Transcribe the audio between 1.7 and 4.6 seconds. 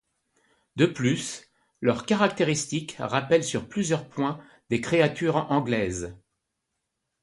leurs caractéristiques rappellent sur plusieurs points